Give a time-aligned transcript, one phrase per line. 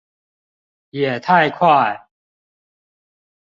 [0.89, 2.09] 也太快